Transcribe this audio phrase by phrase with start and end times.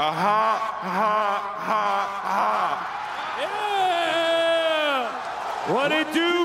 [0.00, 1.84] Aha, aha, aha,
[2.24, 2.56] aha.
[3.36, 5.04] Yeah!
[5.74, 6.39] What it do,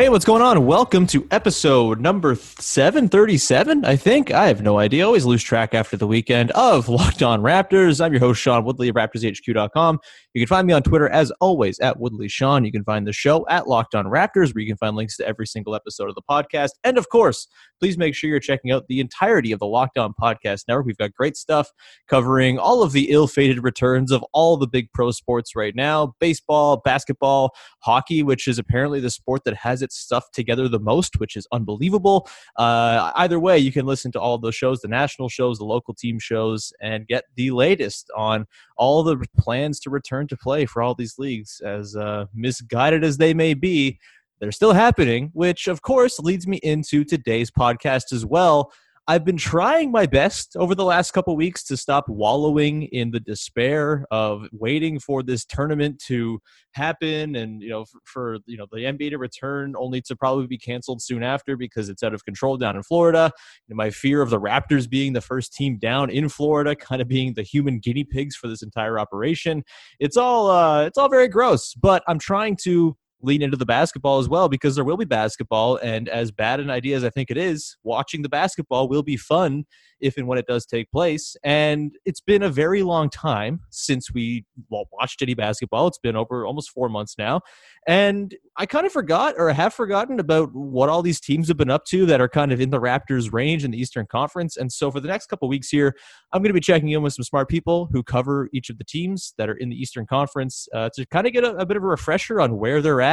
[0.00, 0.64] Hey, what's going on?
[0.64, 4.30] Welcome to episode number 737, I think.
[4.30, 5.04] I have no idea.
[5.04, 8.02] Always lose track after the weekend of Locked On Raptors.
[8.02, 9.98] I'm your host, Sean Woodley of RaptorsHQ.com.
[10.32, 12.64] You can find me on Twitter, as always, at Woodley Sean.
[12.64, 15.26] You can find the show at Locked On Raptors, where you can find links to
[15.26, 16.70] every single episode of the podcast.
[16.82, 17.46] And of course,
[17.78, 20.86] please make sure you're checking out the entirety of the Locked On Podcast Network.
[20.86, 21.68] We've got great stuff
[22.08, 26.14] covering all of the ill fated returns of all the big pro sports right now
[26.20, 31.18] baseball, basketball, hockey, which is apparently the sport that has its stuff together the most,
[31.18, 32.28] which is unbelievable.
[32.56, 35.92] Uh, either way, you can listen to all those shows the national shows, the local
[35.94, 38.46] team shows, and get the latest on
[38.76, 41.60] all the plans to return to play for all these leagues.
[41.64, 43.98] As uh, misguided as they may be,
[44.38, 48.72] they're still happening, which of course leads me into today's podcast as well.
[49.10, 53.18] I've been trying my best over the last couple weeks to stop wallowing in the
[53.18, 56.38] despair of waiting for this tournament to
[56.74, 60.46] happen and you know for, for, you know the NBA to return only to probably
[60.46, 63.32] be canceled soon after because it's out of control down in Florida.
[63.68, 67.08] And my fear of the Raptors being the first team down in Florida kind of
[67.08, 69.64] being the human guinea pigs for this entire operation.
[69.98, 74.18] It's all uh it's all very gross, but I'm trying to lean into the basketball
[74.18, 75.76] as well because there will be basketball.
[75.76, 79.16] And as bad an idea as I think it is, watching the basketball will be
[79.16, 79.64] fun
[80.00, 81.36] if and when it does take place.
[81.44, 85.86] And it's been a very long time since we watched any basketball.
[85.86, 87.40] It's been over almost four months now.
[87.86, 91.70] And I kind of forgot or have forgotten about what all these teams have been
[91.70, 94.56] up to that are kind of in the Raptors range in the Eastern Conference.
[94.56, 95.94] And so for the next couple weeks here,
[96.32, 98.84] I'm going to be checking in with some smart people who cover each of the
[98.84, 101.76] teams that are in the Eastern Conference uh, to kind of get a, a, bit
[101.76, 103.09] of a refresher on where they're at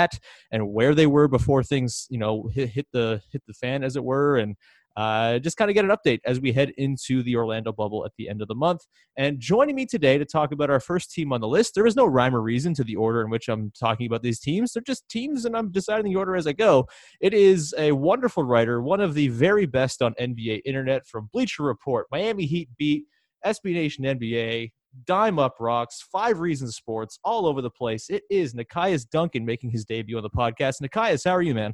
[0.52, 3.96] and where they were before things, you know, hit, hit the hit the fan, as
[3.96, 4.56] it were, and
[4.97, 8.12] uh, just kind of get an update as we head into the Orlando bubble at
[8.18, 8.81] the end of the month.
[9.16, 11.96] And joining me today to talk about our first team on the list, there is
[11.96, 14.74] no rhyme or reason to the order in which I'm talking about these teams.
[14.74, 16.88] They're just teams, and I'm deciding the order as I go.
[17.22, 21.62] It is a wonderful writer, one of the very best on NBA internet from Bleacher
[21.62, 23.06] Report, Miami Heat Beat,
[23.46, 24.72] SB Nation NBA,
[25.06, 28.09] Dime Uproxx, Five Reasons Sports, all over the place.
[28.09, 30.81] It is Nekias Duncan making his debut on the podcast.
[30.81, 31.74] Nekias, how are you, man?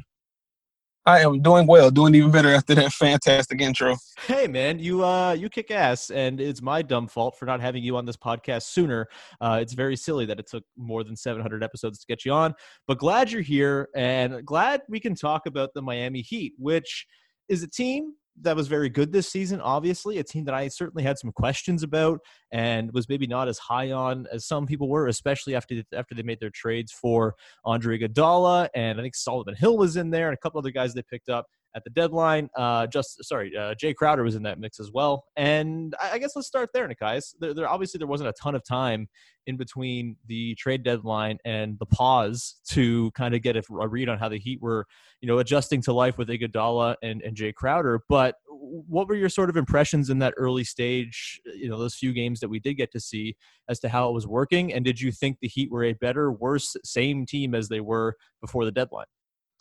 [1.05, 3.97] I am doing well, doing even better after that fantastic intro.
[4.25, 7.83] Hey man, you uh you kick ass, and it's my dumb fault for not having
[7.83, 9.09] you on this podcast sooner.
[9.41, 12.53] Uh, it's very silly that it took more than 700 episodes to get you on,
[12.87, 17.05] but glad you're here, and glad we can talk about the Miami Heat, which
[17.49, 19.61] is a team that was very good this season.
[19.61, 22.19] Obviously, a team that I certainly had some questions about
[22.51, 26.23] and was maybe not as high on as some people were, especially after after they
[26.23, 27.35] made their trades for
[27.65, 30.93] Andre Iguodala and I think Solomon Hill was in there and a couple other guys
[30.93, 31.45] they picked up
[31.75, 32.49] at the deadline.
[32.55, 35.25] Uh, just sorry, uh, Jae Crowder was in that mix as well.
[35.35, 37.35] And I, I guess let's start there, guys.
[37.39, 39.07] There, there, obviously there wasn't a ton of time
[39.45, 44.07] in between the trade deadline and the pause to kind of get a, a read
[44.09, 44.85] on how the Heat were,
[45.21, 48.01] you know, adjusting to life with Iguodala and and Jae Crowder.
[48.07, 51.41] But what were your sort of impressions in that early stage?
[51.45, 53.35] You know, those few games that we did get to see
[53.69, 54.73] as to how it was working.
[54.73, 58.15] And did you think the Heat were a better, worse, same team as they were
[58.41, 59.05] before the deadline?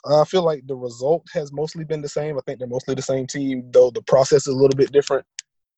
[0.05, 2.37] I feel like the result has mostly been the same.
[2.37, 5.25] I think they're mostly the same team, though the process is a little bit different.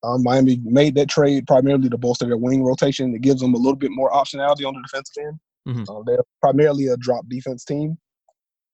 [0.03, 3.15] Um, Miami made that trade primarily to bolster their wing rotation.
[3.15, 5.39] It gives them a little bit more optionality on the defensive end.
[5.67, 5.91] Mm-hmm.
[5.91, 7.97] Uh, they're primarily a drop defense team.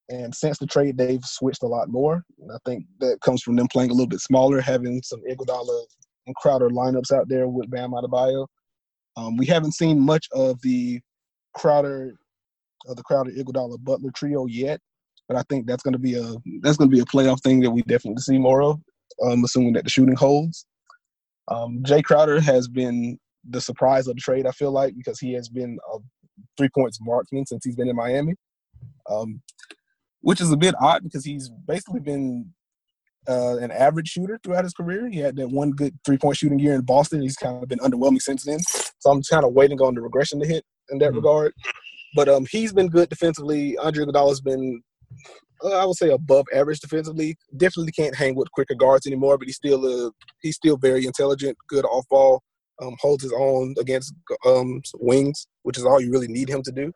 [0.08, 2.24] And since the trade, they've switched a lot more.
[2.40, 5.84] And I think that comes from them playing a little bit smaller, having some Iguodala
[6.26, 8.46] and Crowder lineups out there with Bam Adebayo.
[9.16, 11.00] Um, we haven't seen much of the
[11.54, 12.14] Crowder,
[12.88, 14.80] of the Crowder Iguodala Butler trio yet.
[15.30, 17.60] But I think that's going to be a that's going to be a playoff thing
[17.60, 18.80] that we definitely see more of.
[19.24, 20.66] Um, assuming that the shooting holds.
[21.46, 23.16] Um, Jae Crowder has been
[23.48, 24.44] the surprise of the trade.
[24.44, 25.98] I feel like because he has been a
[26.56, 28.34] three points marksman since he's been in Miami,
[29.08, 29.40] um,
[30.20, 32.52] which is a bit odd because he's basically been
[33.28, 35.08] uh, an average shooter throughout his career.
[35.08, 37.22] He had that one good three point shooting year in Boston.
[37.22, 38.58] He's kind of been underwhelming since then.
[38.98, 41.18] So I'm kind of waiting on the regression to hit in that mm-hmm.
[41.18, 41.52] regard.
[42.16, 43.78] But um, he's been good defensively.
[43.78, 44.82] Andre Iguodala's been,
[45.64, 47.36] uh, I would say, above average defensively.
[47.56, 50.10] Definitely can't hang with quicker guards anymore, but he's still uh,
[50.40, 52.42] he's still very intelligent, good off ball,
[52.80, 54.14] um, holds his own against
[54.46, 56.92] um, wings, which is all you really need him to do.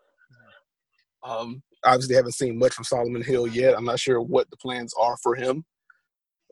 [1.22, 3.76] Um, obviously, haven't seen much from Solomon Hill yet.
[3.76, 5.64] I'm not sure what the plans are for him,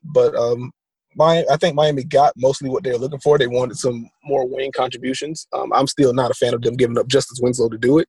[0.02, 0.70] but um,
[1.14, 3.36] my, I think Miami got mostly what they were looking for.
[3.36, 5.46] They wanted some more wing contributions.
[5.52, 8.08] Um, I'm still not a fan of them giving up Justice Winslow to do it,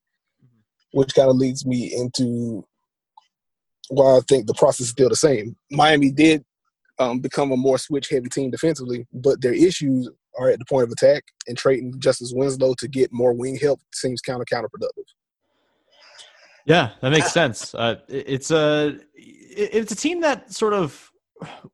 [0.91, 2.65] which kind of leads me into
[3.89, 5.55] why I think the process is still the same.
[5.71, 6.43] Miami did
[6.99, 10.83] um, become a more switch heavy team defensively, but their issues are at the point
[10.83, 15.05] of attack, and trading Justice Winslow to get more wing help seems kind of counterproductive.
[16.65, 17.75] Yeah, that makes sense.
[17.75, 21.11] Uh, it's a it's a team that sort of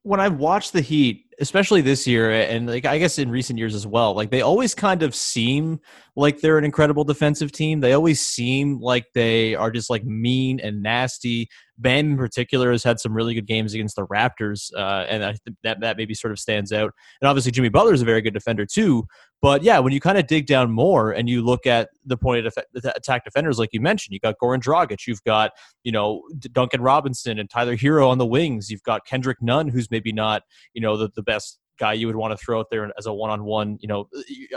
[0.01, 3.75] when I've watched the Heat, especially this year, and like I guess in recent years
[3.75, 5.79] as well, like they always kind of seem
[6.15, 7.79] like they're an incredible defensive team.
[7.79, 11.49] They always seem like they are just like mean and nasty.
[11.79, 15.33] Bam in particular has had some really good games against the Raptors, uh, and I
[15.33, 16.93] think that that maybe sort of stands out.
[17.21, 19.07] And obviously Jimmy Butler is a very good defender too.
[19.41, 22.45] But yeah, when you kind of dig down more and you look at the point
[22.45, 25.51] of attack defenders, like you mentioned, you got Goran Dragic, you've got
[25.83, 29.89] you know Duncan Robinson and Tyler Herro on the wings, you've got Kendrick Nunn, who's
[29.89, 30.43] maybe not
[30.73, 33.13] you know the, the best guy you would want to throw out there as a
[33.13, 33.77] one-on-one.
[33.81, 34.09] You know,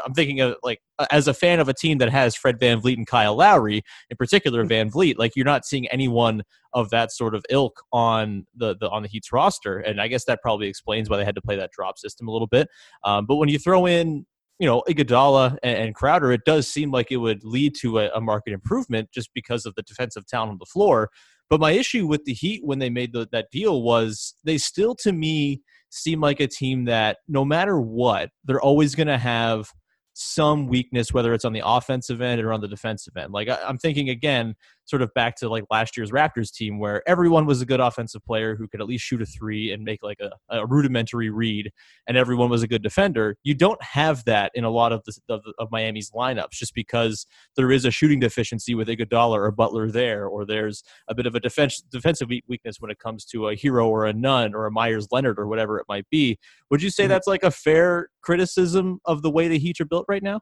[0.05, 0.81] I'm thinking of like
[1.11, 4.65] as a fan of a team that has Fred VanVleet and Kyle Lowry, in particular
[4.67, 5.15] VanVleet.
[5.17, 6.43] Like you're not seeing anyone
[6.75, 10.25] of that sort of ilk on the, the on the Heat's roster, and I guess
[10.27, 12.69] that probably explains why they had to play that drop system a little bit.
[13.05, 14.27] Um, but when you throw in
[14.59, 18.11] you know Iguodala and, and, Crowder, it does seem like it would lead to a,
[18.15, 21.11] a market improvement just because of the defensive talent on the floor.
[21.53, 24.95] But my issue with the Heat when they made the, that deal was they still,
[25.03, 25.61] to me,
[25.93, 29.71] seem like a team that no matter what, they're always going to have
[30.15, 33.33] some weakness, whether it's on the offensive end or on the defensive end.
[33.33, 37.03] Like I, am thinking again, sort of back to like last year's Raptors team where
[37.09, 40.03] everyone was a good offensive player who could at least shoot a three and make
[40.03, 41.71] like a, a rudimentary read,
[42.07, 43.37] and everyone was a good defender.
[43.43, 47.27] You don't have that in a lot of the of, of Miami's lineups just because
[47.57, 51.35] there is a shooting deficiency with Iguodala or Butler there, or there's a bit of
[51.35, 54.71] a defense defensive weakness when it comes to a Herro or a Nunn or a
[54.71, 56.39] Meyers Leonard or whatever it might be.
[56.71, 57.11] Would you say mm-hmm.
[57.11, 60.41] that's like a fair criticism of the way the Heat are built right now?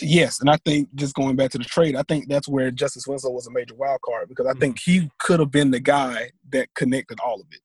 [0.00, 3.06] Yes, and I think just going back to the trade, I think that's where Justice
[3.06, 5.02] Winslow was a major wild card because I think mm-hmm.
[5.04, 7.60] he could have been the guy that connected all of it.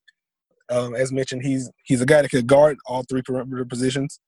[0.73, 4.19] Um, as mentioned, he's he's a guy that could guard all three perimeter positions,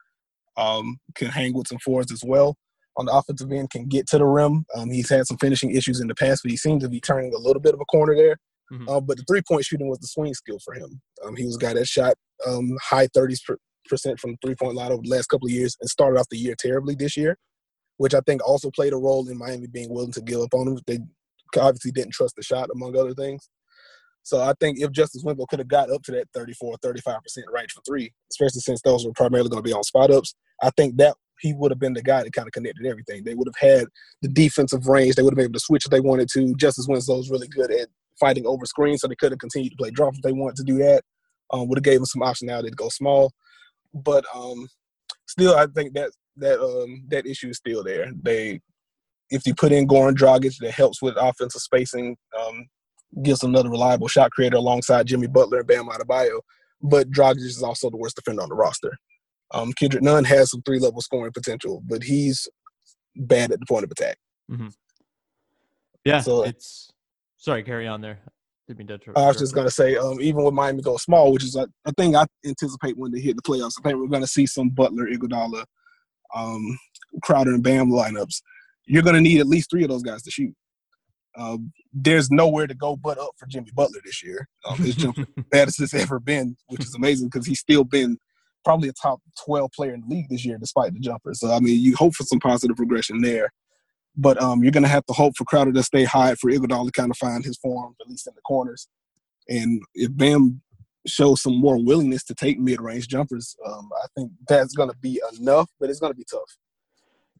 [0.55, 2.55] um, can hang with some fours as well.
[2.97, 4.65] On the offensive end, can get to the rim.
[4.75, 7.33] Um, he's had some finishing issues in the past, but he seems to be turning
[7.33, 8.37] a little bit of a corner there.
[8.71, 8.89] Mm-hmm.
[8.89, 11.01] Uh, but the three point shooting was the swing skill for him.
[11.23, 13.39] Um, he was a guy that shot um, high 30s
[13.87, 16.27] percent from the three point line over the last couple of years and started off
[16.29, 17.37] the year terribly this year,
[17.97, 20.67] which I think also played a role in Miami being willing to give up on
[20.67, 20.79] him.
[20.87, 20.99] They
[21.59, 23.49] obviously didn't trust the shot, among other things.
[24.23, 27.71] So I think if Justice Winslow could have got up to that 34, 35% range
[27.71, 30.97] for three, especially since those were primarily going to be on spot ups, I think
[30.97, 33.23] that he would have been the guy that kind of connected everything.
[33.23, 33.87] They would have had
[34.21, 35.15] the defensive range.
[35.15, 36.53] They would have been able to switch if they wanted to.
[36.55, 37.87] Justice Winslow was really good at
[38.19, 40.63] fighting over screens, so they could have continued to play drop if they wanted to
[40.63, 41.03] do that.
[41.51, 43.31] Um, would have gave them some optionality to go small
[43.93, 44.67] but um,
[45.27, 48.11] still, I think that that um, that issue is still there.
[48.21, 48.61] They,
[49.29, 52.67] if you put in Goran Dragic, that helps with offensive spacing, um,
[53.23, 56.39] gives another reliable shot creator alongside Jimmy Butler and Bam Adebayo.
[56.81, 58.91] But Dragic is also the worst defender on the roster.
[59.53, 62.47] Um, Kendrick Nunn has some three level scoring potential, but he's
[63.15, 64.17] bad at the point of attack.
[64.51, 64.67] Mm-hmm.
[66.05, 66.91] Yeah, so it's
[67.37, 67.63] sorry.
[67.63, 68.19] Carry on there.
[69.15, 71.93] I was just gonna say, um, even with Miami go small, which is a, a,
[71.93, 73.73] thing I anticipate when they hit the playoffs.
[73.79, 75.63] I think we're gonna see some Butler, Iguodala,
[76.35, 76.77] um,
[77.23, 78.41] Crowder, and Bam lineups.
[78.85, 80.53] You're gonna need at least three of those guys to shoot.
[81.37, 84.47] Um, there's nowhere to go but up for Jimmy Butler this year.
[84.67, 85.17] Um, his jump
[85.51, 88.17] bad as it's ever been, which is amazing because he's still been
[88.65, 91.33] probably a top 12 player in the league this year despite the jumper.
[91.33, 93.51] So I mean, you hope for some positive progression there.
[94.19, 96.87] But um, you're going to have to hope for Crowder to stay high for Iguodala
[96.87, 98.87] to kind of find his form, at least in the corners.
[99.47, 100.61] And if Bam
[101.07, 105.21] shows some more willingness to take mid-range jumpers, um, I think that's going to be
[105.39, 105.69] enough.
[105.79, 106.57] But it's going to be tough.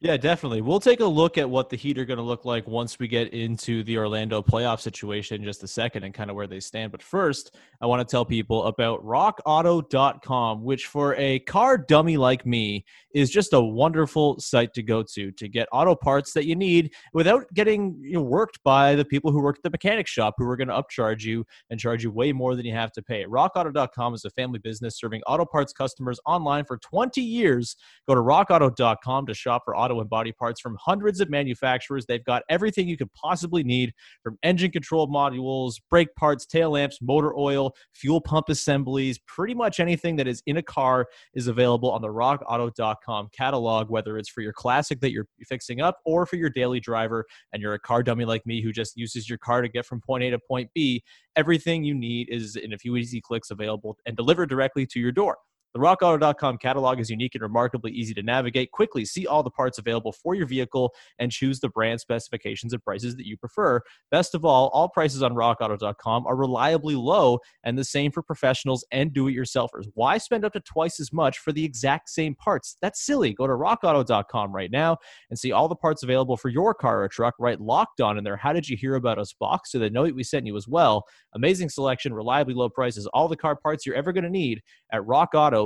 [0.00, 0.60] Yeah, definitely.
[0.60, 3.08] We'll take a look at what the Heat are going to look like once we
[3.08, 6.60] get into the Orlando playoff situation in just a second and kind of where they
[6.60, 6.92] stand.
[6.92, 12.46] But first, I want to tell people about rockauto.com, which for a car dummy like
[12.46, 16.54] me is just a wonderful site to go to to get auto parts that you
[16.54, 20.34] need without getting you know, worked by the people who work at the mechanic shop
[20.38, 23.02] who are going to upcharge you and charge you way more than you have to
[23.02, 23.24] pay.
[23.24, 27.74] Rockauto.com is a family business serving auto parts customers online for 20 years.
[28.06, 32.06] Go to rockauto.com to shop for auto auto and body parts from hundreds of manufacturers.
[32.06, 33.92] They've got everything you could possibly need
[34.22, 39.80] from engine control modules, brake parts, tail lamps, motor oil, fuel pump assemblies, pretty much
[39.80, 44.40] anything that is in a car is available on the rockauto.com catalog, whether it's for
[44.40, 48.02] your classic that you're fixing up or for your daily driver and you're a car
[48.02, 50.70] dummy like me who just uses your car to get from point A to point
[50.74, 51.02] B.
[51.36, 55.12] Everything you need is in a few easy clicks available and delivered directly to your
[55.12, 55.38] door.
[55.74, 58.70] The RockAuto.com catalog is unique and remarkably easy to navigate.
[58.72, 62.82] Quickly see all the parts available for your vehicle and choose the brand specifications and
[62.82, 63.80] prices that you prefer.
[64.10, 68.84] Best of all, all prices on RockAuto.com are reliably low and the same for professionals
[68.92, 69.86] and do it yourselfers.
[69.94, 72.76] Why spend up to twice as much for the exact same parts?
[72.82, 73.34] That's silly.
[73.34, 74.98] Go to RockAuto.com right now
[75.30, 77.34] and see all the parts available for your car or truck.
[77.38, 78.36] Right locked on in there.
[78.36, 80.68] How did you hear about us box so they know that we sent you as
[80.68, 81.04] well.
[81.34, 85.02] Amazing selection, reliably low prices, all the car parts you're ever going to need at
[85.02, 85.57] RockAuto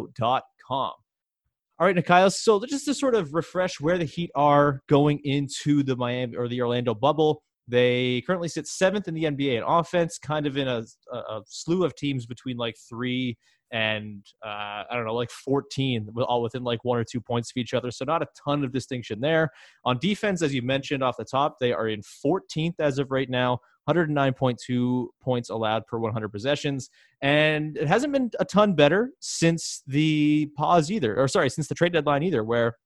[1.83, 2.35] all right, Nekias.
[2.35, 6.47] So just to sort of refresh where the Heat are going into the Miami or
[6.47, 10.69] the Orlando bubble, they currently sit seventh in the NBA in offense, kind of in
[10.69, 13.37] a, a slew of teams between like three
[13.73, 17.57] and uh, I don't know, like 14, all within like one or two points of
[17.57, 17.91] each other.
[17.91, 19.51] So not a ton of distinction there.
[19.85, 23.31] On defense, as you mentioned off the top, they are in 14th as of right
[23.31, 26.91] now, 109.2 points allowed per 100 possessions.
[27.21, 31.75] And it hasn't been a ton better since the pause either, or sorry, since the
[31.75, 32.77] trade deadline either, where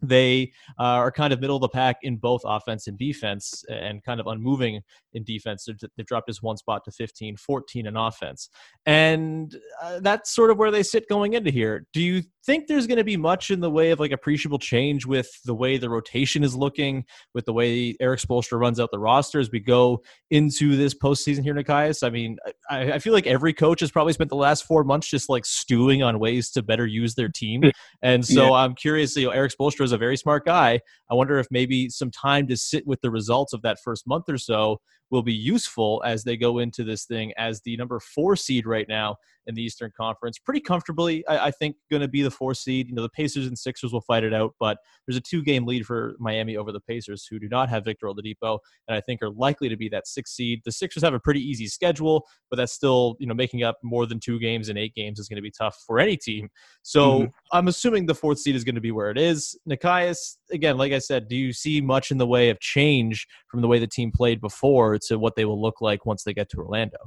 [0.00, 4.02] they uh, are kind of middle of the pack in both offense and defense and
[4.04, 4.80] kind of unmoving
[5.12, 5.66] in defense.
[5.96, 8.48] They dropped his one spot to 15, 14 in offense.
[8.86, 11.86] And uh, that's sort of where they sit going into here.
[11.92, 15.04] Do you think there's going to be much in the way of like appreciable change
[15.04, 18.98] with the way the rotation is looking, with the way Erik Spoelstra runs out the
[18.98, 22.06] roster as we go into this postseason here, Nekias?
[22.06, 22.38] I mean,
[22.70, 25.44] I, I feel like every coach has probably spent the last four months just like
[25.44, 27.64] stewing on ways to better use their team.
[28.00, 28.52] And so yeah.
[28.52, 30.80] I'm curious, you know, Erik Spoelstra is a very smart guy.
[31.10, 34.28] I wonder if maybe some time to sit with the results of that first month
[34.28, 38.36] or so will be useful as they go into this thing as the number four
[38.36, 40.38] seed right now in the Eastern Conference.
[40.38, 42.88] Pretty comfortably, I, I think, going to be the four seed.
[42.88, 45.66] You know, the Pacers and Sixers will fight it out, but there's a two game
[45.66, 49.22] lead for Miami over the Pacers, who do not have Victor Oladipo, and I think
[49.22, 50.60] are likely to be that six seed.
[50.64, 54.06] The Sixers have a pretty easy schedule, but that's still, you know, making up more
[54.06, 56.50] than two games in eight games is going to be tough for any team.
[56.82, 57.30] So mm-hmm.
[57.52, 59.58] I'm assuming the fourth seed is going to be where it is.
[59.68, 63.60] Nekias, again, like I said, do you see much in the way of change from
[63.60, 66.48] the way the team played before to what they will look like once they get
[66.50, 66.98] to Orlando?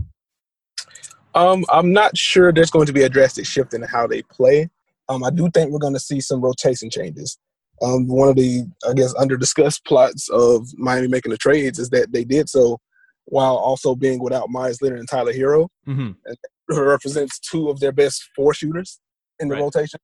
[1.34, 4.70] Um, I'm not sure there's going to be a drastic shift in how they play.
[5.10, 7.38] Um, I do think we're going to see some rotation changes.
[7.82, 11.90] Um, one of the, I guess, under discussed plots of Miami making the trades is
[11.90, 12.80] that they did so
[13.26, 15.68] while also being without Meyers Leonard and Tyler Herro.
[15.88, 16.12] Mm-hmm.
[16.26, 19.00] And represents two of their best four shooters
[19.40, 19.62] in the right.
[19.62, 20.00] rotation.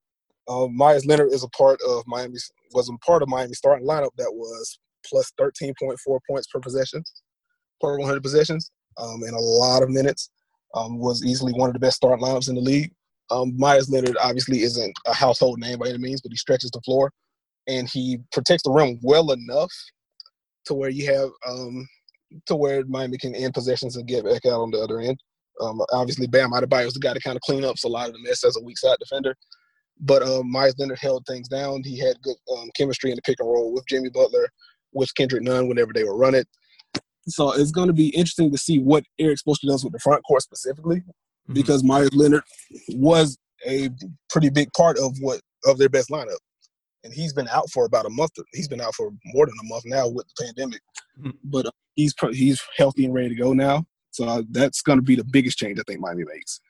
[0.47, 2.37] Uh, Meyers Leonard is a part of Miami
[2.73, 7.03] was a part of Miami starting lineup that was plus 13.4 points per possession,
[7.81, 10.29] per 100 possessions, um, and a lot of minutes
[10.75, 12.91] um, was easily one of the best starting lineups in the league.
[13.29, 16.81] Um, Meyers Leonard obviously isn't a household name by any means, but he stretches the
[16.81, 17.11] floor
[17.67, 19.71] and he protects the rim well enough
[20.65, 21.87] to where you have um,
[22.45, 25.19] to where Miami can end possessions and get back out on the other end.
[25.61, 28.13] Um, obviously, Bam Adebayo is the guy to kind of clean up a lot of
[28.13, 29.35] the mess as a weak side defender.
[29.99, 31.81] But um, Meyers Leonard held things down.
[31.83, 34.47] He had good um, chemistry in the pick and roll with Jimmy Butler,
[34.93, 36.47] with Kendrick Nunn whenever they were run it.
[37.27, 40.23] So it's going to be interesting to see what Erik Spoelstra does with the front
[40.25, 41.53] court specifically, mm-hmm.
[41.53, 42.43] because Meyers Leonard
[42.89, 43.37] was
[43.67, 43.89] a
[44.29, 46.37] pretty big part of what of their best lineup,
[47.03, 48.31] and he's been out for about a month.
[48.53, 50.81] He's been out for more than a month now with the pandemic,
[51.19, 51.31] mm-hmm.
[51.43, 53.85] but uh, he's he's healthy and ready to go now.
[54.11, 56.61] So uh, that's going to be the biggest change I think Miami makes.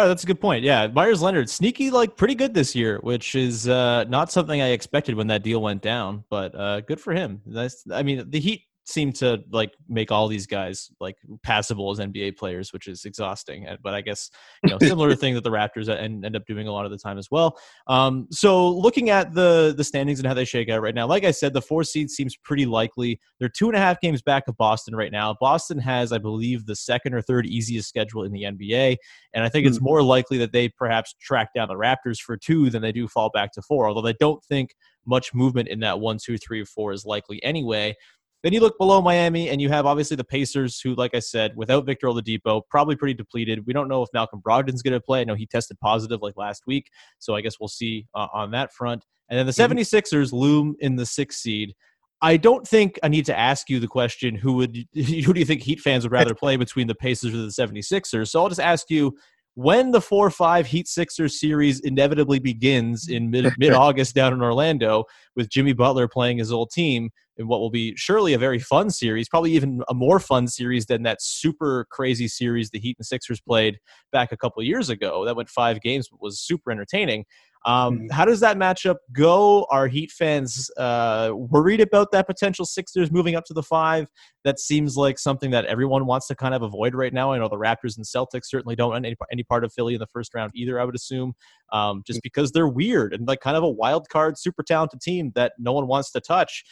[0.00, 0.62] Oh, that's a good point.
[0.62, 4.68] Yeah, Meyers Leonard, sneaky, like pretty good this year, which is uh, not something I
[4.68, 6.22] expected when that deal went down.
[6.30, 7.42] But uh, good for him.
[7.44, 7.84] Nice.
[7.90, 12.38] I mean, the Heat seem to like make all these guys like passable as NBA
[12.38, 13.66] players, which is exhausting.
[13.82, 14.30] But I guess
[14.64, 16.96] you know similar thing that the Raptors end, end up doing a lot of the
[16.96, 17.58] time as well.
[17.86, 21.24] Um, so looking at the the standings and how they shake out right now, like
[21.24, 23.20] I said, the four seed seems pretty likely.
[23.38, 25.36] They're two and a half games back of Boston right now.
[25.38, 28.96] Boston has, I believe, the second or third easiest schedule in the NBA,
[29.34, 29.68] and I think mm-hmm.
[29.68, 29.84] it's hmm.
[29.84, 33.30] more likely that they perhaps track down the Raptors for two than they do fall
[33.30, 33.86] back to four.
[33.86, 34.70] Although I don't think
[35.08, 37.96] much movement in that one, two, three, four is likely anyway.
[38.42, 41.56] Then you look below Miami, and you have obviously the Pacers, who, like I said,
[41.56, 43.66] without Victor Oladipo, probably pretty depleted.
[43.66, 45.20] We don't know if Malcolm Brogdon's going to play.
[45.20, 48.52] I know he tested positive like last week, so I guess we'll see uh, on
[48.52, 49.04] that front.
[49.28, 51.74] And then the 76ers loom in the sixth seed.
[52.20, 55.46] I don't think I need to ask you the question who would who do you
[55.46, 58.28] think Heat fans would rather play between the Pacers or the 76ers?
[58.28, 59.16] So I'll just ask you
[59.54, 65.04] when the 4-5 Heat Sixers series inevitably begins in mid mid August down in Orlando
[65.36, 68.90] with Jimmy Butler playing his old team in what will be surely a very fun
[68.90, 73.06] series, probably even a more fun series than that super crazy series the Heat and
[73.06, 73.78] Sixers played
[74.12, 75.24] back a couple years ago.
[75.24, 77.24] That went 5 games but was super entertaining.
[77.64, 78.06] Um, mm-hmm.
[78.10, 79.66] How does that matchup go?
[79.70, 84.08] Are Heat fans uh, worried about that potential Sixers moving up to the five?
[84.44, 87.32] That seems like something that everyone wants to kind of avoid right now.
[87.32, 90.00] I know the Raptors and Celtics certainly don't want any, any part of Philly in
[90.00, 90.80] the first round either.
[90.80, 91.34] I would assume,
[91.72, 95.32] um, just because they're weird and like kind of a wild card, super talented team
[95.34, 96.64] that no one wants to touch.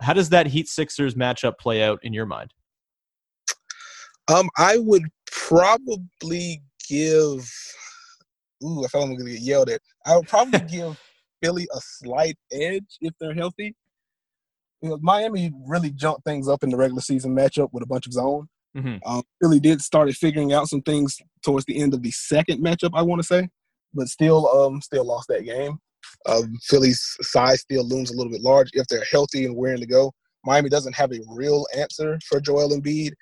[0.00, 2.52] How does that Heat Sixers matchup play out in your mind?
[4.28, 7.50] Um, I would probably give
[8.62, 9.80] ooh, I feel like I'm gonna get yelled at.
[10.06, 11.00] I would probably give
[11.42, 13.74] Philly a slight edge if they're healthy.
[14.82, 18.06] You know, Miami really jumped things up in the regular season matchup with a bunch
[18.06, 18.48] of zone.
[18.76, 18.96] Mm-hmm.
[19.06, 22.90] Um, Philly did started figuring out some things towards the end of the second matchup,
[22.94, 23.48] I want to say,
[23.94, 25.78] but still, um, still lost that game.
[26.26, 29.86] Um, Philly's size still looms a little bit large if they're healthy and raring to
[29.86, 30.12] go.
[30.44, 33.12] Miami doesn't have a real answer for Joel Embiid.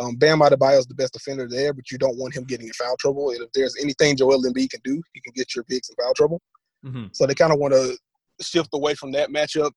[0.00, 2.72] Um, Bam Adebayo is the best defender there, but you don't want him getting in
[2.72, 3.30] foul trouble.
[3.30, 6.14] And if there's anything Joel Embiid can do, he can get your bigs in foul
[6.14, 6.42] trouble.
[6.84, 7.06] Mm-hmm.
[7.12, 7.96] So they kind of want to
[8.40, 9.70] shift away from that matchup.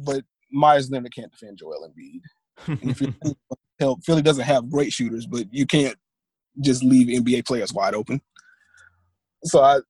[0.00, 2.20] But Meyers Leonard can't defend Joel Embiid.
[2.82, 3.14] if you
[3.80, 5.96] help, Philly doesn't have great shooters, but you can't
[6.60, 8.20] just leave NBA players wide open.
[9.44, 9.80] So I,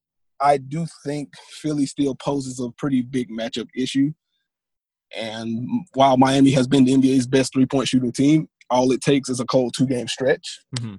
[0.40, 4.12] I do think Philly still poses a pretty big matchup issue.
[5.16, 9.28] And while Miami has been the NBA's best three point shooting team, all it takes
[9.28, 10.60] is a cold two game stretch.
[10.76, 10.96] Mm-hmm.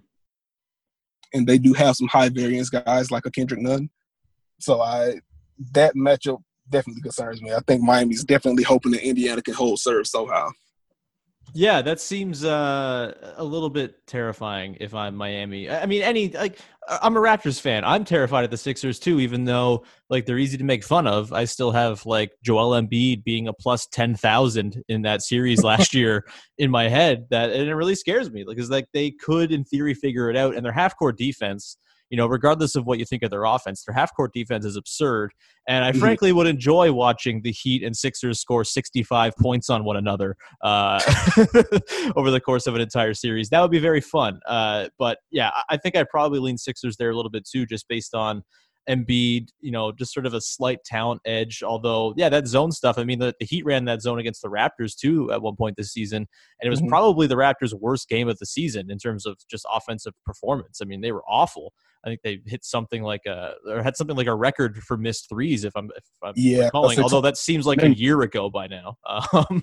[1.33, 3.89] And they do have some high variance guys like a Kendrick Nunn.
[4.59, 5.19] So I
[5.71, 7.51] that matchup definitely concerns me.
[7.53, 10.49] I think Miami's definitely hoping that Indiana can hold serve somehow.
[11.57, 15.69] Yeah, that seems uh, a little bit terrifying if I'm Miami.
[15.69, 16.59] I mean, any like
[17.01, 17.85] I'm a Raptors fan.
[17.85, 21.31] I'm terrified of the Sixers too, even though like they're easy to make fun of.
[21.31, 25.93] I still have like Joel Embiid being a plus ten thousand in that series last
[25.93, 26.25] year
[26.57, 27.25] in my head.
[27.29, 30.55] That and it really scares me because like they could in theory figure it out,
[30.55, 31.77] and their half court defense
[32.09, 34.75] you know, regardless of what you think of their offense, their half court defense is
[34.75, 35.31] absurd.
[35.67, 35.99] And I mm-hmm.
[35.99, 40.99] frankly would enjoy watching the Heat and Sixers score 65 points on one another uh,
[42.15, 43.49] over the course of an entire series.
[43.49, 44.39] That would be very fun.
[44.47, 47.87] Uh, but yeah, I think I'd probably lean Sixers there a little bit too, just
[47.87, 48.43] based on
[48.89, 51.63] Embiid, you know, just sort of a slight talent edge.
[51.63, 52.97] Although, yeah, that zone stuff.
[52.97, 55.75] I mean, the, the Heat ran that zone against the Raptors too at one point
[55.77, 56.27] this season,
[56.59, 56.89] and it was mm-hmm.
[56.89, 60.79] probably the Raptors' worst game of the season in terms of just offensive performance.
[60.81, 61.73] I mean, they were awful.
[62.05, 65.27] I think they hit something like a or had something like a record for missed
[65.27, 66.99] threes, if I'm if I'm yeah, recalling.
[66.99, 68.97] Although that seems like a year ago by now.
[69.33, 69.61] Um,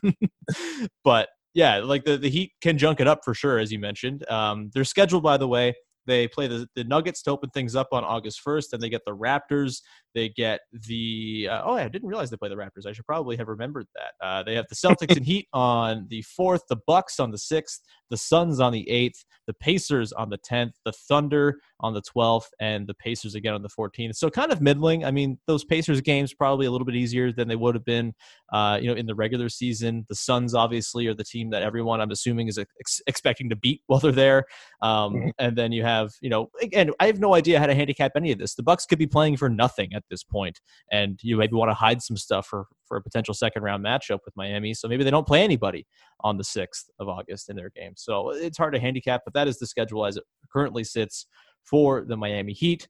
[1.04, 4.28] but yeah, like the the Heat can junk it up for sure, as you mentioned.
[4.28, 5.74] Um, they're scheduled, by the way,
[6.06, 9.02] they play the, the Nuggets to open things up on August 1st, and they get
[9.04, 9.82] the Raptors.
[10.14, 12.86] They get the uh, oh, I didn't realize they play the Raptors.
[12.86, 14.26] I should probably have remembered that.
[14.26, 17.80] Uh, they have the Celtics and Heat on the fourth, the Bucks on the sixth,
[18.10, 22.50] the Suns on the eighth, the Pacers on the tenth, the Thunder on the twelfth,
[22.60, 24.16] and the Pacers again on the fourteenth.
[24.16, 25.04] So kind of middling.
[25.04, 28.12] I mean, those Pacers games probably a little bit easier than they would have been,
[28.52, 30.04] uh, you know, in the regular season.
[30.08, 33.80] The Suns obviously are the team that everyone I'm assuming is ex- expecting to beat
[33.86, 34.44] while they're there,
[34.82, 35.28] um, mm-hmm.
[35.38, 38.32] and then you have you know again I have no idea how to handicap any
[38.32, 38.54] of this.
[38.54, 40.60] The Bucks could be playing for nothing at this point,
[40.90, 44.18] and you maybe want to hide some stuff for for a potential second round matchup
[44.24, 44.74] with Miami.
[44.74, 45.86] So maybe they don't play anybody
[46.20, 47.92] on the sixth of August in their game.
[47.96, 51.26] So it's hard to handicap, but that is the schedule as it currently sits
[51.64, 52.88] for the Miami Heat.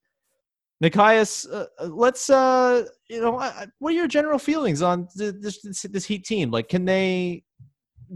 [0.83, 3.33] Nekias, uh, uh, let's uh, you know,
[3.79, 6.51] what are your general feelings on this, this, this Heat team?
[6.51, 7.44] Like, can they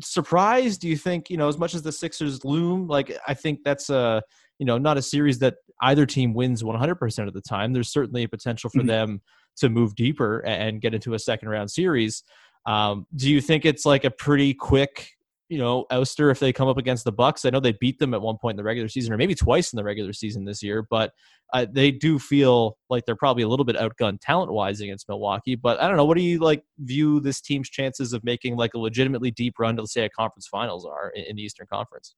[0.03, 0.77] surprise?
[0.77, 2.89] Do you think you know as much as the Sixers loom?
[2.89, 4.21] Like, I think that's a
[4.59, 7.73] you know not a series that either team wins 100% of the time.
[7.73, 8.89] There's certainly a potential for mm-hmm.
[8.89, 9.23] them
[9.59, 12.23] to move deeper and get into a second round series.
[12.67, 15.11] Um, do you think it's like a pretty quick,
[15.49, 17.45] you know, ouster if they come up against the Bucks?
[17.45, 19.73] I know they beat them at one point in the regular season, or maybe twice
[19.73, 21.13] in the regular season this year, but
[21.53, 25.55] uh, they do feel like they're probably a little bit outgunned talent wise against Milwaukee.
[25.55, 26.05] But I don't know.
[26.05, 29.77] What do you like view this team's chances of making like a legitimately deep run
[29.77, 32.17] to say a conference finals are in, in the Eastern Conference?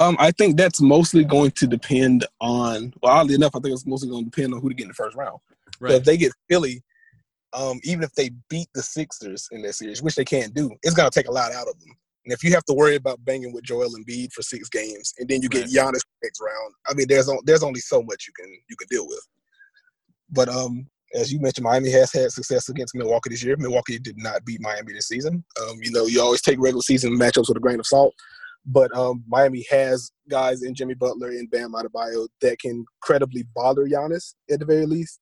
[0.00, 2.92] Um, I think that's mostly going to depend on.
[3.02, 4.88] Well, oddly enough, I think it's mostly going to depend on who to get in
[4.88, 5.38] the first round.
[5.80, 5.94] Right.
[5.94, 6.82] If they get Philly,
[7.52, 10.94] um, even if they beat the Sixers in that series, which they can't do, it's
[10.94, 11.94] gonna take a lot out of them.
[12.24, 15.28] And if you have to worry about banging with Joel Embiid for six games, and
[15.28, 15.70] then you get Right.
[15.70, 18.88] Giannis next round, I mean, there's on, there's only so much you can you can
[18.90, 19.26] deal with.
[20.30, 23.56] But um, as you mentioned, Miami has had success against Milwaukee this year.
[23.58, 25.44] Milwaukee did not beat Miami this season.
[25.60, 28.14] Um, you know, you always take regular season matchups with a grain of salt.
[28.64, 33.86] But um, Miami has guys in Jimmy Butler and Bam Adebayo that can credibly bother
[33.86, 35.18] Giannis at the very least.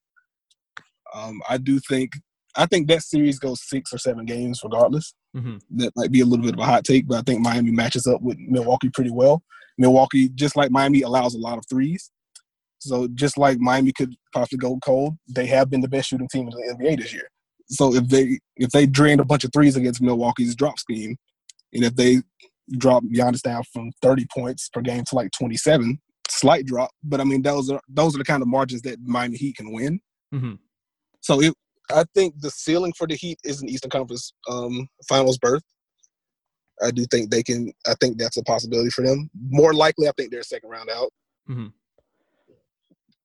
[1.14, 2.12] Um, I do think
[2.57, 5.14] I think that series goes six or seven games regardless.
[5.35, 7.70] hmm That might be a little bit of a hot take, but I think Miami
[7.70, 9.42] matches up with Milwaukee pretty well.
[9.79, 12.11] Milwaukee, just like Miami, allows a lot of threes.
[12.81, 16.48] So just like Miami could possibly go cold, they have been the best shooting team
[16.48, 17.29] in the NBA this year.
[17.68, 21.16] So if they if they drain a bunch of threes against Milwaukee's drop scheme,
[21.72, 22.22] and if they
[22.78, 27.24] drop Giannis down from 30 points per game to like 27, slight drop, but I
[27.24, 30.00] mean those are those are the kind of margins that Miami Heat can win.
[30.33, 30.54] hmm
[31.20, 31.54] So it,
[31.90, 35.62] I think the ceiling for the Heat is an Eastern Conference um, Finals berth.
[36.83, 37.72] I do think they can.
[37.87, 39.28] I think that's a possibility for them.
[39.50, 41.11] More likely, I think they're second round out.
[41.48, 41.66] Mm-hmm.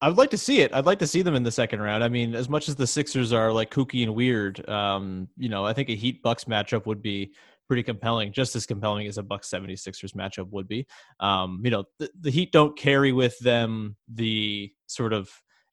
[0.01, 0.73] I would like to see it.
[0.73, 2.03] I'd like to see them in the second round.
[2.03, 5.65] I mean, as much as the Sixers are like kooky and weird, um, you know,
[5.65, 7.31] I think a Heat Bucks matchup would be
[7.67, 10.85] pretty compelling, just as compelling as a Bucks 76ers matchup would be.
[11.19, 15.29] Um, you know, the, the Heat don't carry with them the sort of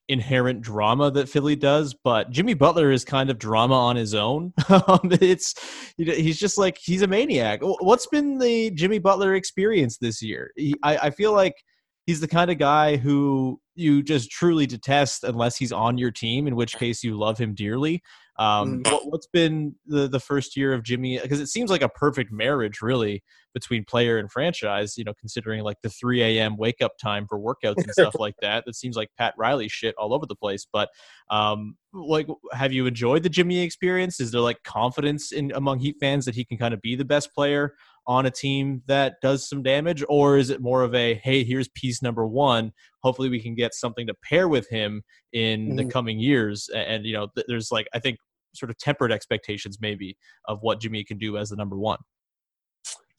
[0.08, 4.52] inherent drama that Philly does, but Jimmy Butler is kind of drama on his own.
[4.88, 5.54] Um, it's
[5.96, 7.60] he's just like he's a maniac.
[7.62, 10.50] What's been the Jimmy Butler experience this year?
[10.56, 11.54] He, I, I feel like
[12.06, 16.46] he's the kind of guy who you just truly detest unless he's on your team,
[16.46, 18.02] in which case you love him dearly.
[18.38, 21.18] Um, what, what's been the, the first year of Jimmy?
[21.18, 24.96] Because it seems like a perfect marriage, really, between player and franchise.
[24.96, 26.56] You know, considering like the 3 a.m.
[26.56, 28.64] wake up time for workouts and stuff like that.
[28.64, 30.66] That seems like Pat Riley shit all over the place.
[30.72, 30.88] But
[31.30, 34.18] um, like, have you enjoyed the Jimmy experience?
[34.20, 37.04] Is there like confidence in among Heat fans that he can kind of be the
[37.04, 37.74] best player
[38.06, 41.68] on a team that does some damage, or is it more of a hey, here's
[41.68, 42.72] piece number one.
[43.02, 45.90] Hopefully, we can get something to pair with him in the Mhm.
[45.90, 46.68] coming years.
[46.74, 48.18] And, you know, th- there's like I think
[48.54, 51.98] sort of tempered expectations maybe of what Jimmy can do as the number one.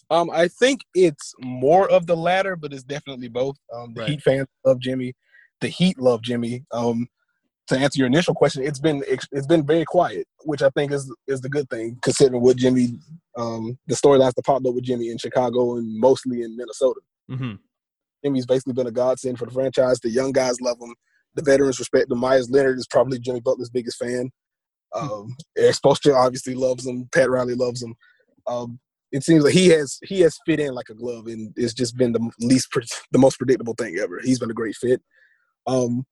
[0.09, 3.55] Um, I think it's more of the latter, but it's definitely both.
[3.73, 4.09] Um, the Right.
[4.11, 5.13] Heat fans love Jimmy.
[5.61, 6.65] The Heat love Jimmy.
[6.71, 7.07] Um,
[7.67, 11.11] to answer your initial question, it's been it's been very quiet, which I think is
[11.27, 12.99] is the good thing considering what Jimmy,
[13.37, 16.99] um, the storylines that popped up with Jimmy in Chicago and mostly in Minnesota.
[17.29, 17.53] hmm
[18.23, 19.99] Jimmy's basically been a godsend for the franchise.
[19.99, 20.95] The young guys love him.
[21.35, 22.19] The veterans respect him.
[22.19, 24.31] Meyers Leonard is probably Jimmy Butler's biggest fan.
[24.95, 27.09] Um, Erik Spoelstra obviously loves him.
[27.11, 27.95] Pat Riley loves him.
[28.47, 28.79] Um,
[29.11, 31.97] it seems like he has he has fit in like a glove, and it's just
[31.97, 32.69] been the least
[33.11, 34.19] the most predictable thing ever.
[34.23, 35.01] He's been a great fit.
[35.67, 36.05] Um,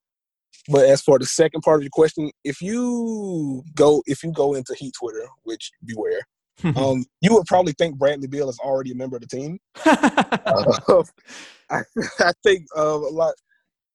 [0.68, 4.54] but as for the second part of your question, if you go if you go
[4.54, 6.22] into Heat Twitter, which beware,
[6.76, 9.60] um, you would probably think Bradley Beal is already a member of the team.
[9.86, 11.04] Uh,
[11.70, 11.82] I,
[12.20, 13.34] I think uh, a lot.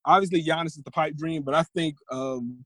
[0.07, 2.65] Obviously, Giannis is the pipe dream, but I think um,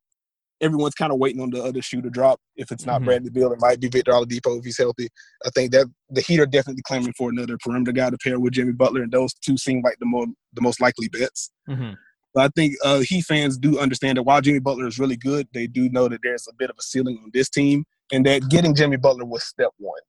[0.60, 2.38] everyone's kind of waiting on the other shoe to drop.
[2.54, 3.06] If it's not Mhm.
[3.06, 5.08] Bradley Beal, it might be Victor Oladipo if he's healthy.
[5.44, 8.52] I think that the Heat are definitely clamoring for another perimeter guy to pair with
[8.52, 11.50] Jimmy Butler, and those two seem like the more the most likely bets.
[11.66, 11.92] hmm
[12.34, 15.48] But I think uh, Heat fans do understand that while Jimmy Butler is really good,
[15.52, 18.48] they do know that there's a bit of a ceiling on this team, and that
[18.48, 20.00] getting Jimmy Butler was step one.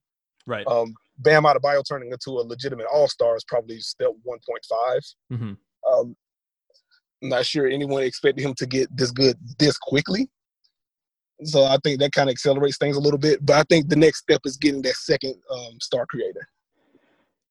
[0.46, 0.66] Right.
[0.68, 5.16] Um, Bam Adebayo turning into a legitimate All Star is probably step 1.5.
[5.30, 5.54] hmm
[5.92, 6.16] Um,
[7.24, 10.30] I'm not sure anyone expected him to get this good this quickly.
[11.44, 13.46] So I think that kind of accelerates things a little bit.
[13.46, 16.48] But I think the next step is getting that second um, star creator.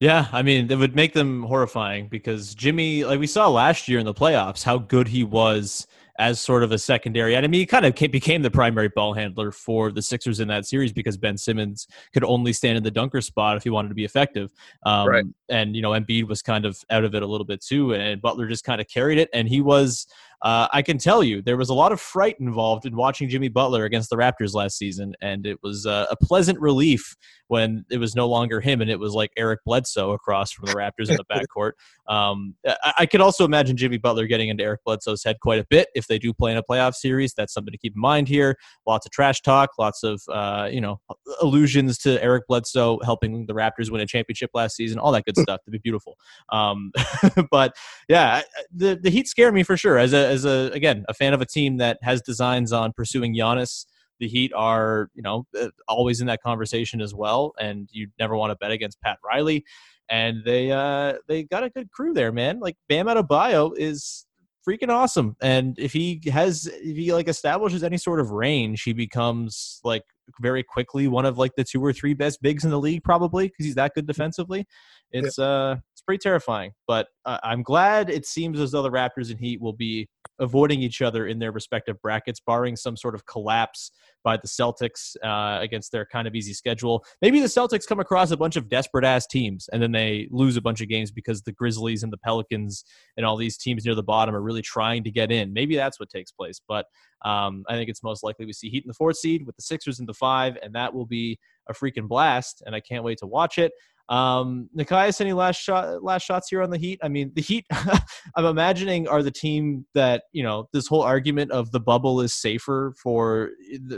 [0.00, 3.98] Yeah, I mean, it would make them horrifying because Jimmy, like we saw last year
[3.98, 5.86] in the playoffs, how good he was
[6.18, 7.34] as sort of a secondary.
[7.34, 10.48] And I mean, he kind of became the primary ball handler for the Sixers in
[10.48, 13.88] that series because Ben Simmons could only stand in the dunker spot if he wanted
[13.90, 14.52] to be effective.
[14.84, 15.24] Um, Right.
[15.50, 17.94] And, you know, Embiid was kind of out of it a little bit too.
[17.94, 19.28] And Butler just kind of carried it.
[19.34, 20.06] And he was,
[20.42, 23.48] uh, I can tell you, there was a lot of fright involved in watching Jimmy
[23.48, 25.14] Butler against the Raptors last season.
[25.20, 27.14] And it was uh, a pleasant relief
[27.50, 30.72] when it was no longer him and it was like Eric Bledsoe across from the
[30.72, 31.72] Raptors in the backcourt.
[32.07, 35.66] Um, I, I could also imagine Jimmy Butler getting into Eric Bledsoe's head quite a
[35.68, 37.35] bit if they do play in a playoff series.
[37.35, 38.57] That's something to keep in mind here.
[38.87, 41.00] Lots of trash talk, lots of uh, you know
[41.42, 45.00] allusions to Eric Bledsoe helping the Raptors win a championship last season.
[45.00, 46.16] All that good stuff to be beautiful.
[46.50, 46.92] Um,
[47.50, 47.74] but
[48.09, 49.98] yeah, the the Heat scare me for sure.
[49.98, 53.34] As a as a again a fan of a team that has designs on pursuing
[53.34, 53.84] Giannis
[54.20, 57.54] the Heat are, you know, uh, always in that conversation as well.
[57.58, 59.64] And you never want to bet against Pat Riley.
[60.08, 62.60] And they uh they got a good crew there, man.
[62.60, 64.26] Like Bam Adebayo is
[64.68, 65.36] freaking awesome.
[65.40, 70.02] And if he has, if he like establishes any sort of range, he becomes like
[70.40, 73.48] very quickly one of like the two or three best bigs in the league, probably
[73.48, 74.66] because he's that good defensively.
[75.12, 75.44] It's yeah.
[75.44, 76.72] uh, it's pretty terrifying.
[76.86, 80.08] But uh, I'm glad it seems as though the Raptors and Heat will be
[80.40, 85.16] avoiding each other in their respective brackets, barring some sort of collapse by the Celtics
[85.22, 87.05] uh, against their kind of easy schedule.
[87.22, 90.57] Maybe the Celtics come across a bunch of desperate ass teams and then they lose
[90.57, 92.85] a bunch of games because the Grizzlies and the Pelicans
[93.16, 95.53] and all these teams near the bottom are really trying to get in.
[95.53, 96.61] Maybe that's what takes place.
[96.66, 96.87] But
[97.24, 99.62] um, I think it's most likely we see Heat in the fourth seed with the
[99.62, 102.62] Sixers in the five, and that will be a freaking blast.
[102.64, 103.72] And I can't wait to watch it.
[104.08, 106.98] Um, Nekias, any last shot, last shots here on the Heat?
[107.02, 107.64] I mean, the Heat,
[108.36, 112.34] I'm imagining are the team that you know this whole argument of the bubble is
[112.34, 113.50] safer for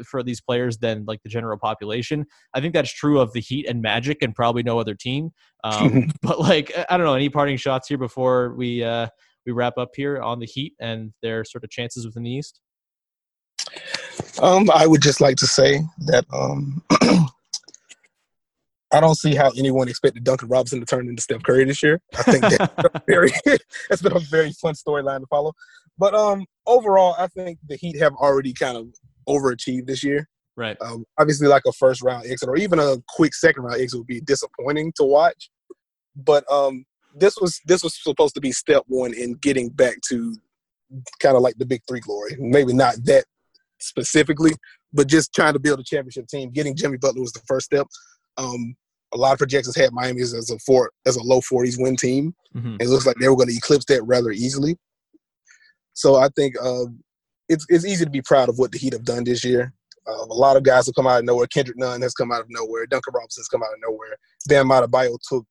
[0.04, 2.26] for these players than like the general population.
[2.54, 5.30] I think that's true of the Heat and Magic, and probably no other team.
[5.64, 9.08] Um, but like, I don't know, any parting shots here before we uh,
[9.46, 12.60] we wrap up here on the Heat and their sort of chances within the East.
[14.40, 16.82] Um, I would just like to say that um,
[18.92, 22.00] I don't see how anyone expected Duncan Robinson to turn into Steph Curry this year.
[22.14, 23.31] I think that's very
[23.88, 25.52] that's been a very fun storyline to follow.
[25.98, 28.88] But um, overall, I think the Heat have already kind of
[29.28, 30.28] overachieved this year.
[30.57, 30.76] Right.
[30.83, 34.07] Um, obviously, like a first round exit or even a quick second round exit would
[34.07, 35.50] be disappointing to watch.
[36.14, 36.85] But um,
[37.16, 40.37] this was this was supposed to be step one in getting back to
[41.20, 42.37] kind of like the big three glory.
[42.38, 43.24] Maybe not that
[43.81, 44.52] specifically,
[44.92, 46.50] but just trying to build a championship team.
[46.50, 47.87] Getting Jimmy Butler was the first step.
[48.37, 48.76] Um,
[49.12, 52.35] a lot of projections had Miami as a four as a low 40s win team.
[52.55, 52.77] Mm-hmm.
[52.81, 54.77] It looks like they were going to eclipse that rather easily.
[55.94, 56.87] So I think uh,
[57.48, 59.72] it's it's easy to be proud of what the Heat have done this year.
[60.07, 61.46] Uh, a lot of guys have come out of nowhere.
[61.46, 62.87] Kendrick Nunn has come out of nowhere.
[62.87, 64.16] Duncan Robinson has come out of nowhere.
[64.48, 65.46] Bam Adebayo took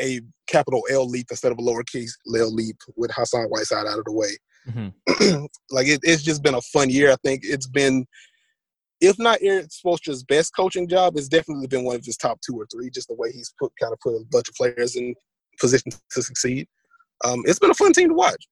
[0.00, 4.04] a capital L leap instead of a lowercase L leap with Hassan Whiteside out of
[4.04, 4.36] the way.
[4.68, 5.44] Mm-hmm.
[5.70, 7.10] like it, it's just been a fun year.
[7.10, 8.06] I think it's been
[9.00, 12.56] if not Erik Spoelstra's best coaching job, it's definitely been one of his top two
[12.56, 12.90] or three.
[12.90, 15.14] Just the way he's put kind of put a bunch of players in
[15.60, 16.66] position to succeed.
[17.24, 18.46] Um, it's been a fun team to watch.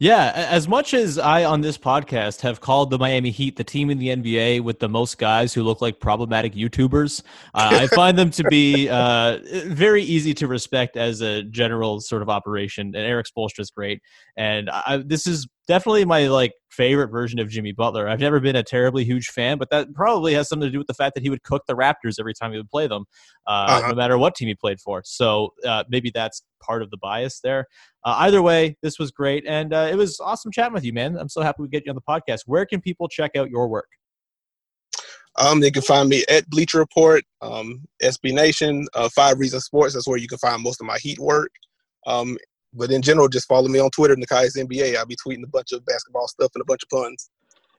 [0.00, 3.90] Yeah, as much as I on this podcast have called the Miami Heat the team
[3.90, 7.22] in the NBA with the most guys who look like problematic YouTubers,
[7.54, 12.22] uh, I find them to be uh, very easy to respect as a general sort
[12.22, 12.88] of operation.
[12.88, 14.02] And Erik Spoelstra is great,
[14.36, 18.08] and I, this is definitely my like favorite version of Jimmy Butler.
[18.08, 20.86] I've never been a terribly huge fan, but that probably has something to do with
[20.86, 23.04] the fact that he would cook the Raptors every time he would play them,
[23.46, 23.88] uh, uh-huh.
[23.88, 25.02] no matter what team he played for.
[25.04, 27.66] So uh, maybe that's part of the bias there.
[28.04, 31.16] Uh, either way, this was great, and uh, it was awesome chatting with you, man.
[31.16, 32.42] I'm so happy we get you on the podcast.
[32.46, 33.88] Where can people check out your work?
[35.36, 39.94] Um, they can find me at Bleacher Report, um, SB Nation, uh, Five Reasons Sports.
[39.94, 41.50] That's where you can find most of my Heat work.
[42.06, 42.36] Um,
[42.74, 44.96] but in general, just follow me on Twitter, Nekias NBA.
[44.96, 47.30] I'll be tweeting a bunch of basketball stuff and a bunch of puns.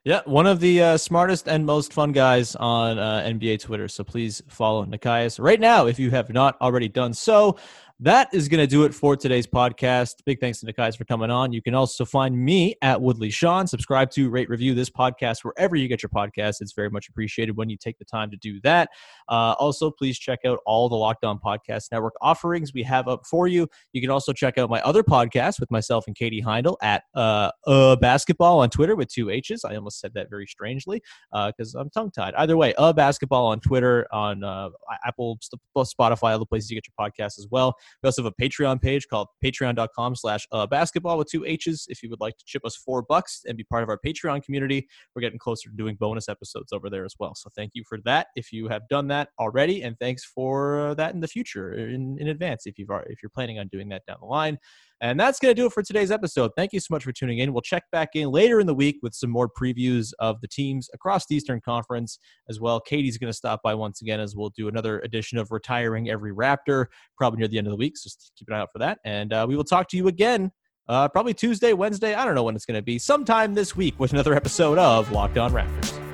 [0.06, 3.88] Yeah, one of the uh, smartest and most fun guys on uh, NBA Twitter.
[3.88, 7.58] So please follow Nekias right now if you have not already done so
[8.00, 10.16] that is going to do it for today's podcast.
[10.26, 11.54] Big thanks to Nekias for coming on.
[11.54, 13.68] You can also find me at Woodley Sean.
[13.68, 16.58] Subscribe to, rate, review this podcast wherever you get your podcast.
[16.60, 18.90] It's very much appreciated when you take the time to do that.
[19.30, 23.26] Uh, also, please check out all the Locked On Podcast Network offerings we have up
[23.26, 23.66] for you.
[23.94, 27.52] You can also check out my other podcast with myself and Katie Heindl at uh,
[27.66, 29.64] uh, Basketball on Twitter with two H's.
[29.64, 32.34] I almost said that very strangely because uh, I'm tongue tied.
[32.34, 34.70] Either way, uh, Basketball on Twitter, on uh,
[35.06, 35.40] Apple,
[35.78, 37.78] Spotify, all the places you get your podcast as well.
[38.02, 41.86] We also have a Patreon page called patreon.com slash uh, basketball with two H's.
[41.90, 44.44] If you would like to chip us four bucks and be part of our Patreon
[44.44, 47.36] community, we're getting closer to doing bonus episodes over there as well.
[47.36, 50.94] So thank you for that if you have done that already, and thanks for uh,
[50.96, 54.06] that in the future in, in advance if you've if you're planning on doing that
[54.06, 54.58] down the line.
[55.02, 56.52] And that's going to do it for today's episode.
[56.56, 57.54] Thank you so much for tuning in.
[57.54, 60.90] We'll check back in later in the week with some more previews of the teams
[60.94, 62.80] across the Eastern Conference as well.
[62.80, 66.34] Katie's going to stop by once again as we'll do another edition of Retiring Every
[66.34, 66.86] Raptor
[67.18, 67.98] probably near the end of the week.
[67.98, 69.00] So just keep an eye out for that.
[69.04, 70.52] And uh, we will talk to you again
[70.88, 72.14] uh, probably Tuesday, Wednesday.
[72.14, 73.00] I don't know when it's going to be.
[73.00, 76.05] Sometime this week with another episode of Locked On Raptors.